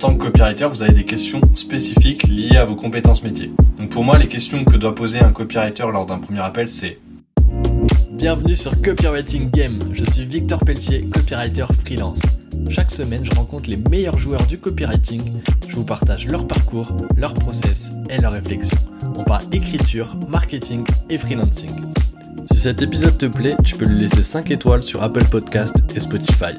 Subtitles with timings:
[0.00, 3.52] tant que copywriter, vous avez des questions spécifiques liées à vos compétences métiers.
[3.78, 6.98] Donc pour moi, les questions que doit poser un copywriter lors d'un premier appel, c'est
[8.12, 9.90] Bienvenue sur Copywriting Game.
[9.92, 12.22] Je suis Victor Pelletier, copywriter freelance.
[12.70, 15.22] Chaque semaine, je rencontre les meilleurs joueurs du copywriting.
[15.68, 18.78] Je vous partage leur parcours, leur process et leurs réflexions.
[19.16, 21.72] On parle écriture, marketing et freelancing.
[22.50, 26.00] Si cet épisode te plaît, tu peux lui laisser 5 étoiles sur Apple Podcast et
[26.00, 26.54] Spotify.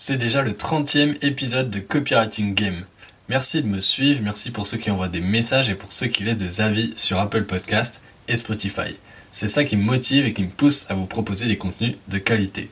[0.00, 2.84] C'est déjà le 30e épisode de Copywriting Game.
[3.28, 6.22] Merci de me suivre, merci pour ceux qui envoient des messages et pour ceux qui
[6.22, 8.96] laissent des avis sur Apple Podcast et Spotify.
[9.32, 12.18] C'est ça qui me motive et qui me pousse à vous proposer des contenus de
[12.18, 12.70] qualité.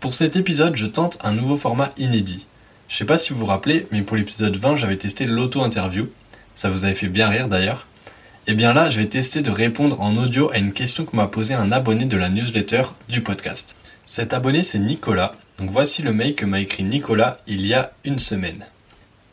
[0.00, 2.46] Pour cet épisode, je tente un nouveau format inédit.
[2.88, 6.08] Je sais pas si vous vous rappelez, mais pour l'épisode 20, j'avais testé l'auto-interview.
[6.54, 7.86] Ça vous avait fait bien rire d'ailleurs.
[8.46, 11.26] Et bien là, je vais tester de répondre en audio à une question que m'a
[11.26, 13.76] posée un abonné de la newsletter du podcast.
[14.08, 15.34] Cet abonné, c'est Nicolas.
[15.58, 18.64] Donc voici le mail que m'a écrit Nicolas il y a une semaine.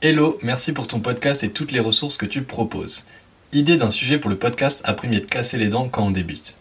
[0.02, 3.06] Hello, merci pour ton podcast et toutes les ressources que tu proposes.
[3.52, 6.56] Idée d'un sujet pour le podcast après m'y être cassé les dents quand on débute.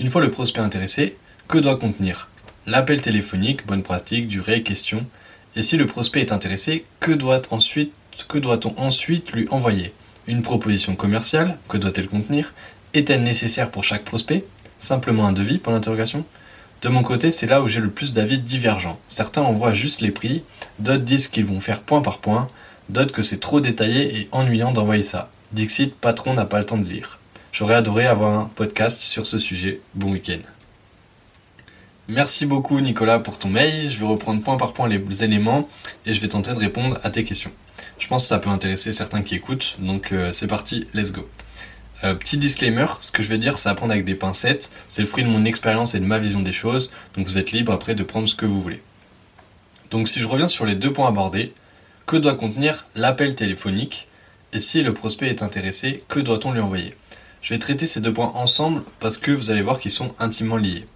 [0.00, 2.28] Une fois le prospect intéressé, que doit contenir?
[2.66, 5.06] L'appel téléphonique, bonne pratique, durée, question.
[5.54, 7.92] Et si le prospect est intéressé, que doit ensuite,
[8.26, 9.92] que doit-on ensuite lui envoyer?
[10.26, 12.52] Une proposition commerciale, que doit-elle contenir?
[12.94, 14.44] Est-elle nécessaire pour chaque prospect?
[14.80, 16.24] Simplement un devis pour l'interrogation?
[16.84, 19.00] De mon côté, c'est là où j'ai le plus d'avis divergents.
[19.08, 20.42] Certains envoient juste les prix,
[20.78, 22.46] d'autres disent qu'ils vont faire point par point,
[22.90, 25.30] d'autres que c'est trop détaillé et ennuyant d'envoyer ça.
[25.52, 27.18] Dixit, patron n'a pas le temps de lire.
[27.52, 29.80] J'aurais adoré avoir un podcast sur ce sujet.
[29.94, 30.40] Bon week-end.
[32.06, 33.88] Merci beaucoup Nicolas pour ton mail.
[33.88, 35.66] Je vais reprendre point par point les éléments
[36.04, 37.52] et je vais tenter de répondre à tes questions.
[37.98, 41.26] Je pense que ça peut intéresser certains qui écoutent, donc euh, c'est parti, let's go.
[42.02, 44.72] Euh, petit disclaimer, ce que je vais dire, c'est apprendre avec des pincettes.
[44.88, 46.90] C'est le fruit de mon expérience et de ma vision des choses.
[47.16, 48.82] Donc vous êtes libre après de prendre ce que vous voulez.
[49.90, 51.52] Donc si je reviens sur les deux points abordés,
[52.06, 54.08] que doit contenir l'appel téléphonique?
[54.52, 56.96] Et si le prospect est intéressé, que doit-on lui envoyer?
[57.42, 60.56] Je vais traiter ces deux points ensemble parce que vous allez voir qu'ils sont intimement
[60.56, 60.86] liés.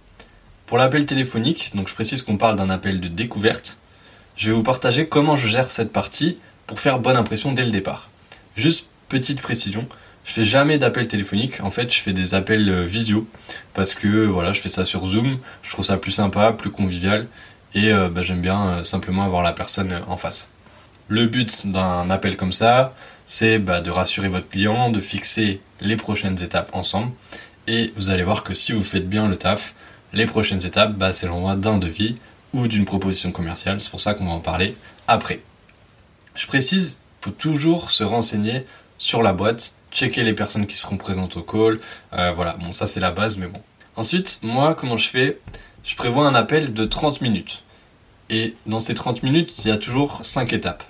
[0.65, 3.79] Pour l'appel téléphonique, donc je précise qu'on parle d'un appel de découverte,
[4.35, 6.37] je vais vous partager comment je gère cette partie
[6.67, 8.09] pour faire bonne impression dès le départ.
[8.55, 9.87] Juste petite précision,
[10.29, 11.59] je fais jamais d'appel téléphonique.
[11.61, 13.27] En fait, je fais des appels euh, visio
[13.73, 15.39] parce que voilà, je fais ça sur Zoom.
[15.63, 17.25] Je trouve ça plus sympa, plus convivial
[17.73, 20.53] et euh, bah, j'aime bien euh, simplement avoir la personne en face.
[21.07, 22.93] Le but d'un appel comme ça,
[23.25, 27.11] c'est bah, de rassurer votre client, de fixer les prochaines étapes ensemble.
[27.65, 29.73] Et vous allez voir que si vous faites bien le taf,
[30.13, 32.17] les prochaines étapes, bah, c'est l'envoi d'un devis
[32.53, 33.81] ou d'une proposition commerciale.
[33.81, 35.41] C'est pour ça qu'on va en parler après.
[36.35, 38.67] Je précise, faut toujours se renseigner
[38.99, 41.79] sur la boîte, checker les personnes qui seront présentes au call.
[42.13, 43.61] Euh, voilà, bon, ça c'est la base, mais bon.
[43.95, 45.39] Ensuite, moi, comment je fais?
[45.83, 47.63] Je prévois un appel de 30 minutes.
[48.29, 50.83] Et dans ces 30 minutes, il y a toujours 5 étapes.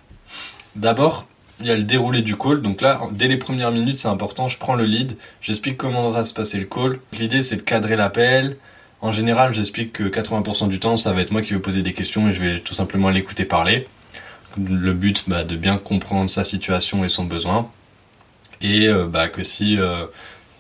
[0.76, 1.26] D'abord,
[1.62, 2.62] il y a le déroulé du call.
[2.62, 4.48] Donc là, dès les premières minutes, c'est important.
[4.48, 7.00] Je prends le lead, j'explique comment va se passer le call.
[7.18, 8.58] L'idée, c'est de cadrer l'appel.
[9.02, 11.94] En général, j'explique que 80% du temps, ça va être moi qui vais poser des
[11.94, 13.88] questions et je vais tout simplement l'écouter parler.
[14.58, 17.72] Le but, bah, de bien comprendre sa situation et son besoin
[18.62, 20.06] et euh, bah, que si euh,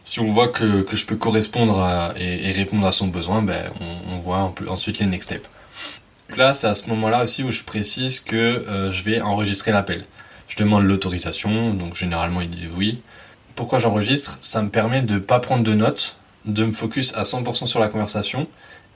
[0.03, 3.71] si on voit que, que je peux correspondre et, répondre à son besoin, ben,
[4.09, 5.47] on, voit ensuite les next steps.
[6.27, 9.71] Donc là, c'est à ce moment-là aussi où je précise que euh, je vais enregistrer
[9.71, 10.03] l'appel.
[10.47, 13.01] Je demande l'autorisation, donc généralement ils disent oui.
[13.55, 14.39] Pourquoi j'enregistre?
[14.41, 17.79] Ça me permet de ne pas prendre de notes, de me focus à 100% sur
[17.79, 18.47] la conversation.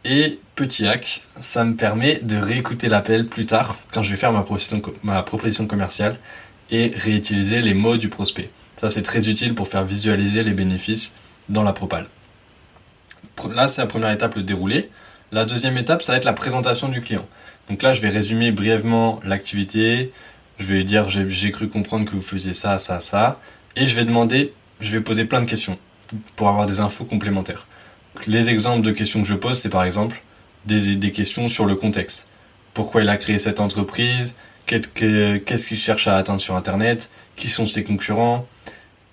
[0.06, 4.32] Et petit hack, ça me permet de réécouter l'appel plus tard quand je vais faire
[4.32, 6.18] ma proposition commerciale
[6.72, 8.50] et réutiliser les mots du prospect.
[8.78, 11.16] Ça, c'est très utile pour faire visualiser les bénéfices
[11.50, 12.08] dans la propale.
[13.54, 14.90] Là, c'est la première étape, le déroulé.
[15.32, 17.26] La deuxième étape, ça va être la présentation du client.
[17.70, 20.12] Donc là, je vais résumer brièvement l'activité.
[20.60, 23.40] Je vais dire, j'ai cru comprendre que vous faisiez ça, ça, ça.
[23.76, 25.78] Et je vais demander, je vais poser plein de questions
[26.36, 27.68] pour avoir des infos complémentaires.
[28.28, 30.22] Les exemples de questions que je pose, c'est par exemple
[30.66, 32.28] des questions sur le contexte.
[32.74, 34.38] Pourquoi il a créé cette entreprise?
[34.66, 37.10] Qu'est-ce qu'il cherche à atteindre sur Internet?
[37.36, 38.48] Qui sont ses concurrents?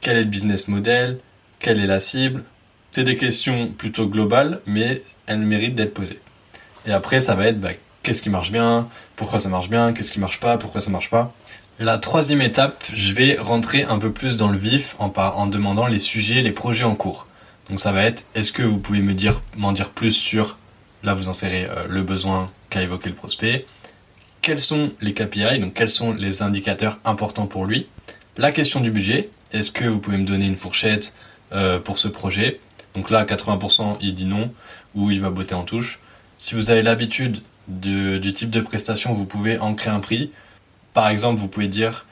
[0.00, 1.18] Quel est le business model,
[1.58, 2.44] quelle est la cible?
[2.92, 6.20] C'est des questions plutôt globales, mais elles méritent d'être posées.
[6.86, 7.70] Et après, ça va être bah,
[8.02, 11.10] qu'est-ce qui marche bien, pourquoi ça marche bien, qu'est-ce qui marche pas, pourquoi ça marche
[11.10, 11.34] pas?
[11.78, 15.98] La troisième étape, je vais rentrer un peu plus dans le vif en, demandant les
[15.98, 17.26] sujets, les projets en cours.
[17.68, 20.58] Donc ça va être, est-ce que vous pouvez me dire, m'en dire plus sur,
[21.02, 23.66] là vous insérez euh, le besoin qu'a évoqué le prospect,
[24.42, 27.86] quels sont les KPI, donc quels sont les indicateurs importants pour lui,
[28.36, 31.16] la question du budget, est-ce que vous pouvez me donner une fourchette
[31.52, 32.60] euh, pour ce projet?
[32.94, 34.52] Donc là, 80%, il dit non,
[34.94, 36.00] ou il va botter en touche.
[36.38, 40.32] Si vous avez l'habitude du type de prestation, vous pouvez ancrer un prix.
[40.94, 42.06] Par exemple, vous pouvez dire,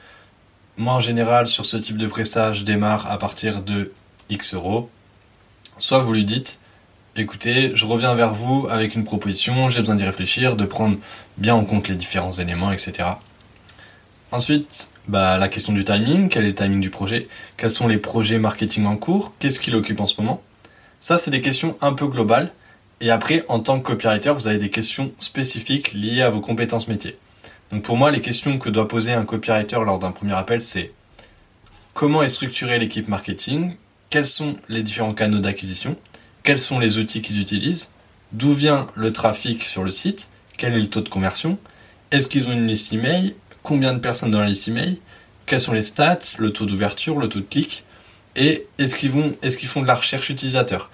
[0.77, 3.91] moi en général sur ce type de prestation, je démarre à partir de
[4.29, 4.89] X euros.
[5.79, 6.61] Soit vous lui dites,
[7.15, 10.97] écoutez, je reviens vers vous avec une proposition, j'ai besoin d'y réfléchir, de prendre
[11.37, 13.09] bien en compte les différents éléments, etc.
[14.31, 17.27] Ensuite, bah, la question du timing, quel est le timing du projet,
[17.57, 20.43] quels sont les projets marketing en cours, qu'est-ce qu'il occupe en ce moment.
[20.99, 22.51] Ça, c'est des questions un peu globales.
[23.01, 26.87] Et après, en tant que copywriter, vous avez des questions spécifiques liées à vos compétences
[26.87, 27.17] métiers.
[27.71, 30.91] Donc pour moi, les questions que doit poser un copywriter lors d'un premier appel, c'est
[31.95, 33.77] comment est structurée l'équipe marketing,
[34.11, 35.95] quels sont les différents canaux d'acquisition,
[36.43, 37.93] quels sont les outils qu'ils utilisent,
[38.31, 41.57] d'où vient le trafic sur le site, quel est le taux de conversion,
[42.11, 43.35] est-ce qu'ils ont une liste email,
[43.69, 44.97] combien de personnes dans la liste email,
[45.45, 47.83] quels sont les stats, le taux d'ouverture, le taux de clic,
[48.35, 50.89] et est-ce qu'ils vont, est-ce qu'ils font de la recherche utilisateur.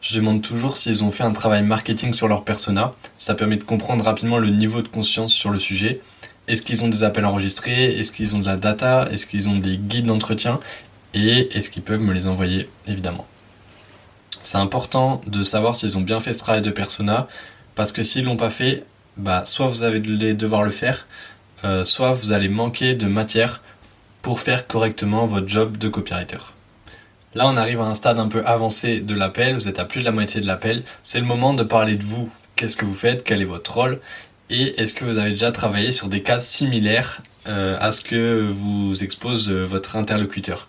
[0.00, 2.94] Je demande toujours s'ils ont fait un travail marketing sur leur persona.
[3.18, 6.00] Ça permet de comprendre rapidement le niveau de conscience sur le sujet.
[6.46, 7.98] Est-ce qu'ils ont des appels enregistrés?
[7.98, 9.08] Est-ce qu'ils ont de la data?
[9.10, 10.60] Est-ce qu'ils ont des guides d'entretien?
[11.14, 13.26] Et est-ce qu'ils peuvent me les envoyer, évidemment
[14.44, 17.26] C'est important de savoir s'ils ont bien fait ce travail de persona,
[17.74, 18.84] parce que s'ils l'ont pas fait,
[19.16, 19.98] bah, soit vous allez
[20.34, 21.08] devoir le faire,
[21.84, 23.62] soit vous allez manquer de matière
[24.22, 26.38] pour faire correctement votre job de copywriter.
[27.34, 30.00] Là, on arrive à un stade un peu avancé de l'appel, vous êtes à plus
[30.00, 32.30] de la moitié de l'appel, c'est le moment de parler de vous.
[32.56, 33.22] Qu'est-ce que vous faites?
[33.22, 34.00] Quel est votre rôle?
[34.50, 38.48] Et est-ce que vous avez déjà travaillé sur des cas similaires euh, à ce que
[38.50, 40.68] vous expose euh, votre interlocuteur?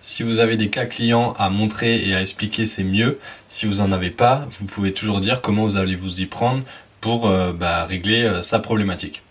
[0.00, 3.18] Si vous avez des cas clients à montrer et à expliquer, c'est mieux.
[3.48, 6.62] Si vous n'en avez pas, vous pouvez toujours dire comment vous allez vous y prendre
[7.00, 9.22] pour euh, bah, régler sa problématique.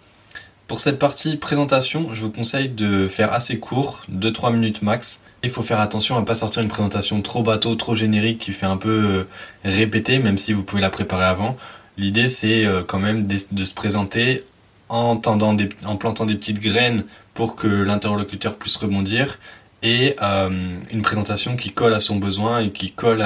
[0.68, 5.24] Pour cette partie présentation, je vous conseille de faire assez court, 2-3 minutes max.
[5.42, 8.52] Il faut faire attention à ne pas sortir une présentation trop bateau, trop générique qui
[8.52, 9.24] fait un peu euh,
[9.64, 11.56] répéter, même si vous pouvez la préparer avant.
[11.98, 14.44] L'idée c'est euh, quand même de, se présenter
[14.90, 15.56] en, tendant
[15.86, 19.40] en plantant des petites graines pour que l'interlocuteur puisse rebondir
[19.84, 23.26] et euh, une présentation qui colle à son besoin et qui colle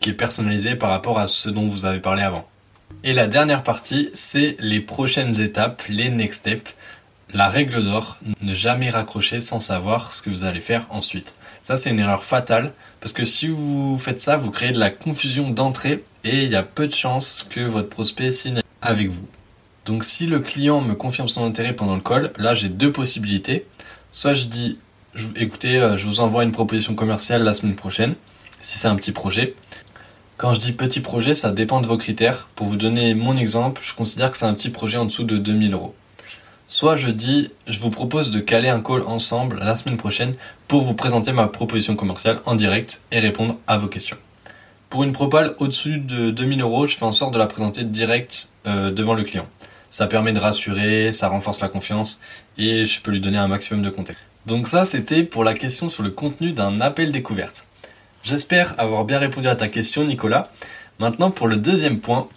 [0.00, 2.49] qui est personnalisée par rapport à ce dont vous avez parlé avant.
[3.02, 6.74] Et la dernière partie, c'est les prochaines étapes, les next steps.
[7.32, 11.36] La règle d'or, ne jamais raccrocher sans savoir ce que vous allez faire ensuite.
[11.62, 14.90] Ça, c'est une erreur fatale parce que si vous faites ça, vous créez de la
[14.90, 19.28] confusion d'entrée et il y a peu de chances que votre prospect signe avec vous.
[19.86, 23.66] Donc, si le client me confirme son intérêt pendant le call, là, j'ai deux possibilités.
[24.12, 24.78] Soit je dis,
[25.36, 28.14] écoutez, euh, je vous envoie une proposition commerciale la semaine prochaine,
[28.60, 29.54] si c'est un petit projet.
[30.40, 32.48] Quand je dis petit projet, ça dépend de vos critères.
[32.54, 35.36] Pour vous donner mon exemple, je considère que c'est un petit projet en dessous de
[35.36, 35.94] 2000 euros.
[36.66, 40.80] Soit je dis, je vous propose de caler un call ensemble la semaine prochaine pour
[40.80, 44.16] vous présenter ma proposition commerciale en direct et répondre à vos questions.
[44.88, 48.52] Pour une propale au-dessus de 2000 euros, je fais en sorte de la présenter direct
[48.66, 49.46] euh, devant le client.
[49.90, 52.22] Ça permet de rassurer, ça renforce la confiance
[52.56, 54.24] et je peux lui donner un maximum de contexte.
[54.46, 57.66] Donc ça, c'était pour la question sur le contenu d'un appel découverte.
[58.22, 60.52] J'espère avoir bien répondu à ta question, Nicolas.
[60.98, 62.28] Maintenant, pour le deuxième point,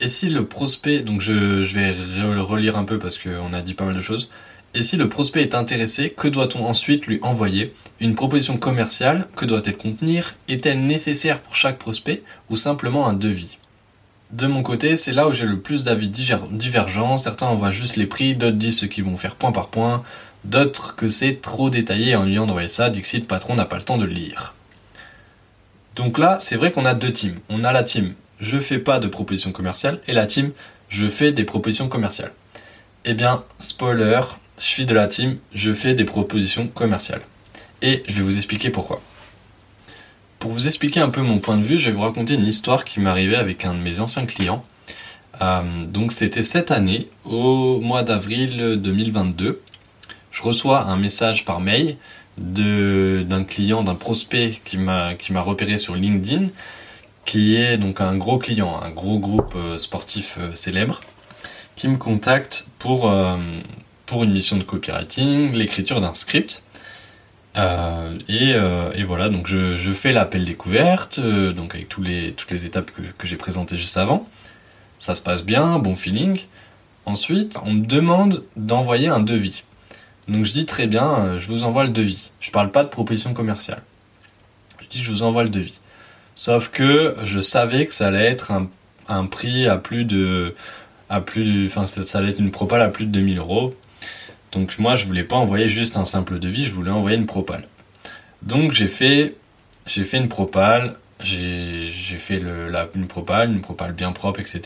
[0.00, 3.74] et si le prospect, donc je, vais le relire un peu parce qu'on a dit
[3.74, 4.30] pas mal de choses,
[4.74, 7.74] et si le prospect est intéressé, que doit-on ensuite lui envoyer?
[8.00, 10.34] Une proposition commerciale, que doit-elle contenir?
[10.48, 13.58] Est-elle nécessaire pour chaque prospect ou simplement un devis?
[14.30, 17.16] De mon côté, c'est là où j'ai le plus d'avis divergents.
[17.16, 20.02] Certains envoient juste les prix, d'autres disent ce qu'ils vont faire point par point,
[20.44, 23.98] d'autres que c'est trop détaillé en lui envoyer ça, Dixit patron n'a pas le temps
[23.98, 24.54] de lire.
[25.98, 27.40] Donc là, c'est vrai qu'on a deux teams.
[27.48, 30.52] On a la team je fais pas de propositions commerciales et la team
[30.88, 32.32] je fais des propositions commerciales.
[33.04, 34.20] Eh bien, spoiler,
[34.58, 37.22] je suis de la team je fais des propositions commerciales.
[37.82, 39.02] Et je vais vous expliquer pourquoi.
[40.38, 42.84] Pour vous expliquer un peu mon point de vue, je vais vous raconter une histoire
[42.84, 44.64] qui arrivée avec un de mes anciens clients.
[45.42, 49.60] Euh, donc c'était cette année, au mois d'avril 2022.
[50.30, 51.96] Je reçois un message par mail
[52.38, 56.48] d'un client, d'un prospect qui m'a repéré sur LinkedIn,
[57.28, 61.02] qui est donc un gros client, un gros groupe euh, sportif euh, célèbre,
[61.76, 63.36] qui me contacte pour, euh,
[64.06, 66.62] pour une mission de copywriting, l'écriture d'un script.
[67.56, 68.54] et,
[69.04, 73.26] voilà, donc je, fais l'appel découverte, donc avec tous les, toutes les étapes que, que
[73.26, 74.26] j'ai présentées juste avant.
[74.98, 76.40] Ça se passe bien, bon feeling.
[77.04, 79.64] Ensuite, on me demande d'envoyer un devis.
[80.28, 82.32] Donc je dis très bien, euh, je vous envoie le devis.
[82.40, 83.82] Je parle pas de proposition commerciale.
[84.80, 85.80] Je dis je vous envoie le devis.
[86.36, 88.52] Sauf que je savais que ça allait être
[89.08, 90.54] un, prix à plus de,
[91.08, 93.74] à plus, enfin ça allait être une propale à plus de 2000 euros.
[94.52, 97.66] Donc moi je voulais pas envoyer juste un simple devis, je voulais envoyer une propale.
[98.42, 99.34] Donc j'ai fait,
[99.86, 104.62] j'ai fait une propale, j'ai fait la, une propale, une propale bien propre, etc.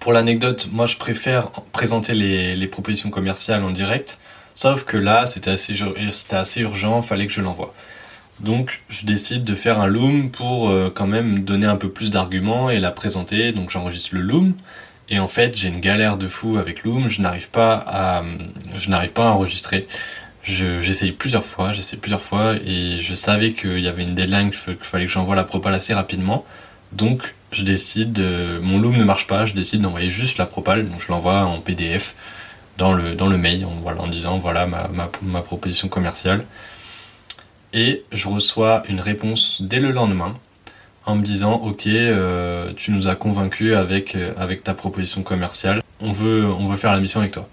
[0.00, 4.20] Pour l'anecdote, moi je préfère présenter les, propositions commerciales en direct,
[4.54, 5.74] sauf que là c'était assez,
[6.10, 7.74] c'était assez urgent, fallait que je l'envoie.
[8.40, 12.10] Donc je décide de faire un loom pour euh, quand même donner un peu plus
[12.10, 13.52] d'arguments et la présenter.
[13.52, 14.54] Donc j'enregistre le loom
[15.08, 17.08] et en fait j'ai une galère de fou avec loom.
[17.08, 18.22] Je n'arrive pas à
[18.74, 19.86] je n'arrive pas à enregistrer.
[20.42, 24.76] J'essaye plusieurs fois, j'essaie plusieurs fois et je savais qu'il y avait une deadline qu'il
[24.80, 26.44] fallait que j'envoie la propale assez rapidement.
[26.90, 28.18] Donc je décide,
[28.60, 31.60] mon loom ne marche pas, je décide d'envoyer juste la propale, donc je l'envoie en
[31.60, 32.16] PDF
[32.78, 36.44] dans le, dans le mail, en, voilà, en disant voilà ma, ma, ma proposition commerciale.
[37.72, 40.36] Et je reçois une réponse dès le lendemain
[41.06, 45.82] en me disant ok euh, tu nous as convaincu avec euh, avec ta proposition commerciale.
[46.00, 47.48] On veut on veut faire la mission avec toi.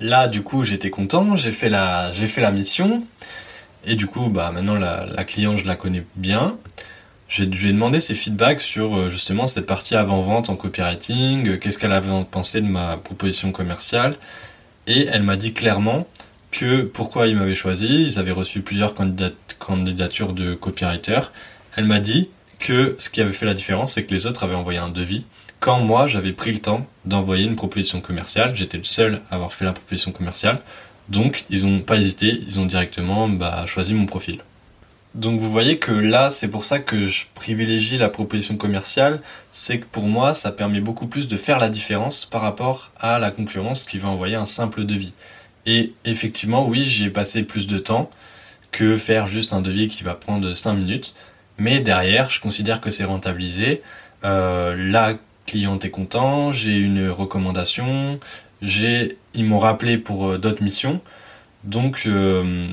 [0.00, 3.04] Là du coup j'étais content j'ai fait la fait la mission.
[3.86, 6.56] Et du coup bah maintenant la, la cliente je la connais bien
[7.34, 11.58] je lui ai demandé ses feedbacks sur euh, justement cette partie avant vente en copywriting
[11.58, 14.16] qu'est-ce qu'elle avait pensé de ma proposition commerciale
[14.86, 16.06] et elle m'a dit clairement
[16.52, 17.88] que pourquoi ils m'avaient choisi.
[17.88, 21.20] Ils avaient reçu plusieurs candidatures de copywriter.
[21.76, 22.28] Elle m'a dit
[22.60, 25.24] que ce qui avait fait la différence, c'est que les autres avaient envoyé un devis.
[25.58, 29.52] Quand moi, j'avais pris le temps d'envoyer une proposition commerciale, j'étais le seul à avoir
[29.52, 30.60] fait la proposition commerciale.
[31.08, 34.40] Donc, ils n'ont pas hésité, ils ont directement bah, choisi mon profil.
[35.14, 39.20] Donc vous voyez que là, c'est pour ça que je privilégie la proposition commerciale,
[39.52, 43.20] c'est que pour moi, ça permet beaucoup plus de faire la différence par rapport à
[43.20, 45.12] la concurrence qui va envoyer un simple devis.
[45.66, 48.10] Et effectivement, oui, j'ai passé plus de temps
[48.72, 51.14] que faire juste un devis qui va prendre 5 minutes.
[51.58, 53.82] Mais derrière, je considère que c'est rentabilisé.
[54.24, 55.14] Euh, la
[55.46, 58.18] cliente est content, j'ai une recommandation,
[58.62, 61.00] j'ai, ils m'ont rappelé pour euh, d'autres missions.
[61.62, 62.68] Donc, euh,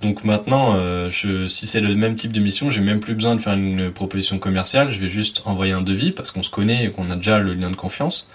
[0.00, 3.40] donc maintenant, euh, si c'est le même type de mission, j'ai même plus besoin de
[3.40, 4.92] faire une proposition commerciale.
[4.92, 7.52] Je vais juste envoyer un devis parce qu'on se connaît et qu'on a déjà le
[7.52, 8.30] lien de confiance.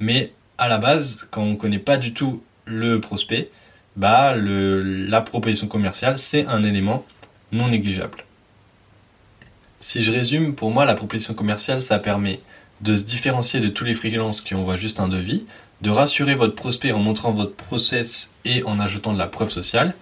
[0.00, 3.50] Mais à la base, quand on connaît pas du tout le prospect,
[3.96, 7.04] bah, le, la proposition commerciale, c'est un élément
[7.50, 8.24] non négligeable.
[9.80, 12.40] Si je résume, pour moi, la proposition commerciale, ça permet
[12.80, 15.44] de se différencier de tous les freelances qui envoient juste un devis,
[15.82, 19.94] de rassurer votre prospect en montrant votre process et en ajoutant de la preuve sociale,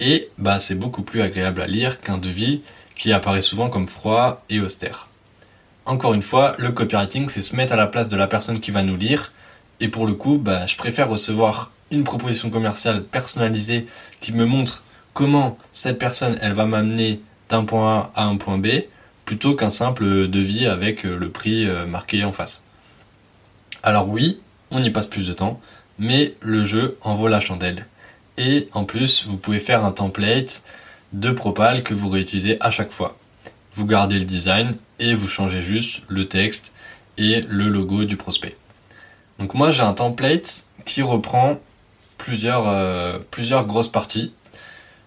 [0.00, 2.62] et bah, c'est beaucoup plus agréable à lire qu'un devis
[2.96, 5.08] qui apparaît souvent comme froid et austère.
[5.86, 8.70] Encore une fois, le copywriting, c'est se mettre à la place de la personne qui
[8.70, 9.32] va nous lire,
[9.80, 13.86] et pour le coup, bah, je préfère recevoir une proposition commerciale personnalisée
[14.20, 18.58] qui me montre comment cette personne elle va m'amener d'un point A à un point
[18.58, 18.68] B
[19.24, 22.64] plutôt qu'un simple devis avec euh, le prix euh, marqué en face.
[23.82, 24.40] Alors oui,
[24.70, 25.60] on y passe plus de temps,
[25.98, 27.86] mais le jeu en vaut la chandelle.
[28.40, 30.64] Et en plus, vous pouvez faire un template
[31.12, 33.18] de propal que vous réutilisez à chaque fois.
[33.74, 36.72] Vous gardez le design et vous changez juste le texte
[37.18, 38.56] et le logo du prospect.
[39.38, 41.60] Donc moi j'ai un template qui reprend
[42.16, 44.32] plusieurs, euh, plusieurs grosses parties.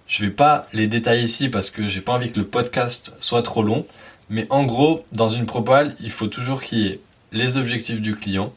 [0.06, 3.42] Je vais pas les détailler ici parce que j'ai pas envie que le podcast soit
[3.42, 3.88] trop long.
[4.30, 7.00] Mais en gros, dans une propale, il faut toujours qu'il y ait
[7.32, 8.54] les objectifs du client,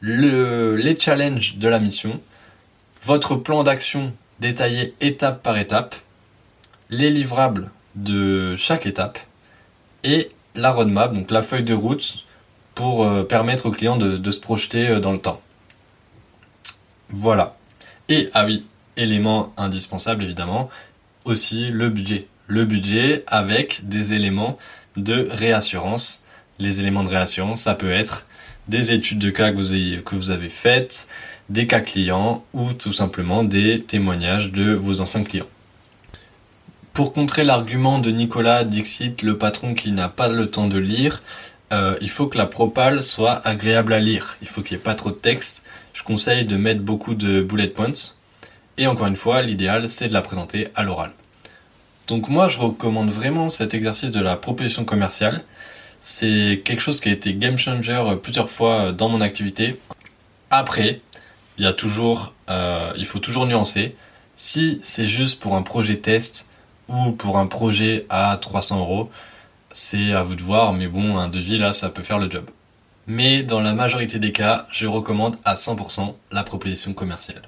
[0.00, 2.20] le, les challenges de la mission,
[3.02, 5.94] votre plan d'action détaillé étape par étape,
[6.90, 9.18] les livrables de chaque étape
[10.04, 12.24] et la roadmap, donc la feuille de route
[12.74, 15.40] pour euh, permettre au client de, se projeter euh, dans le temps.
[17.10, 17.56] Voilà.
[18.08, 18.64] Et, ah oui,
[18.96, 20.70] élément indispensable évidemment,
[21.24, 22.26] aussi le budget.
[22.46, 24.58] Le budget avec des éléments
[24.96, 26.26] de réassurance.
[26.58, 28.26] Les éléments de réassurance, ça peut être
[28.68, 31.08] des études de cas que vous avez faites,
[31.50, 35.46] des cas clients ou tout simplement des témoignages de vos anciens clients.
[36.94, 41.22] Pour contrer l'argument de Nicolas Dixit, le patron qui n'a pas le temps de lire,
[41.72, 44.36] euh, il faut que la propale soit agréable à lire.
[44.42, 47.42] Il faut qu'il n'y ait pas trop de texte je conseille de mettre beaucoup de
[47.42, 48.16] bullet points.
[48.78, 51.12] Et encore une fois, l'idéal, c'est de la présenter à l'oral.
[52.06, 55.42] Donc moi, je recommande vraiment cet exercice de la proposition commerciale.
[56.00, 59.78] C'est quelque chose qui a été game changer plusieurs fois dans mon activité.
[60.50, 61.00] Après,
[61.64, 63.96] euh, il faut toujours nuancer.
[64.36, 66.48] Si c'est juste pour un projet test
[66.88, 69.10] ou pour un projet à 300 euros,
[69.72, 72.50] c'est à vous de voir, mais bon, un devis là, ça peut faire le job
[73.10, 77.42] mais dans la majorité des cas, je recommande à 100% la proposition commerciale.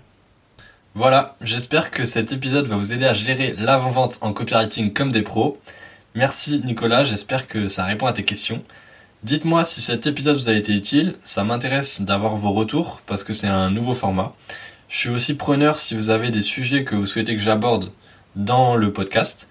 [0.94, 5.22] Voilà, j'espère que cet épisode va vous aider à gérer l'avant-vente en copywriting comme des
[5.22, 5.60] pros.
[6.16, 8.62] Merci Nicolas, j'espère que ça répond à tes questions.
[9.22, 13.32] Dites-moi si cet épisode vous a été utile, ça m'intéresse d'avoir vos retours parce que
[13.32, 14.34] c'est un nouveau format.
[14.88, 17.92] Je suis aussi preneur si vous avez des sujets que vous souhaitez que j'aborde
[18.34, 19.48] dans le podcast.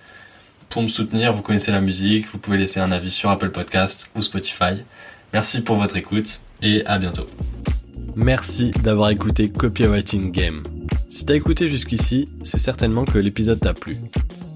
[0.67, 4.11] Pour me soutenir, vous connaissez la musique, vous pouvez laisser un avis sur Apple Podcast
[4.13, 4.83] ou Spotify.
[5.31, 6.27] Merci pour votre écoute
[6.61, 7.27] et à bientôt.
[8.17, 10.63] Merci d'avoir écouté Copywriting Game.
[11.07, 13.95] Si t'as écouté jusqu'ici, c'est certainement que l'épisode t'a plu.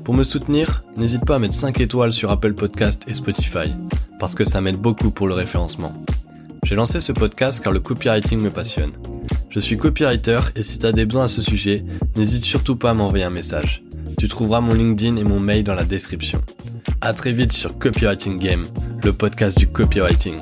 [0.03, 3.71] Pour me soutenir, n'hésite pas à mettre 5 étoiles sur Apple Podcast et Spotify,
[4.25, 5.93] parce que ça m'aide beaucoup pour le référencement.
[6.63, 8.91] J'ai lancé ce podcast car le copywriting me passionne.
[9.51, 12.93] Je suis copywriter et si t'as des besoins à ce sujet, n'hésite surtout pas à
[12.95, 13.83] m'envoyer un message.
[14.17, 16.41] Tu trouveras mon LinkedIn et mon mail dans la description.
[17.01, 18.65] À très vite sur Copywriting Game,
[19.03, 20.39] le podcast du copywriting.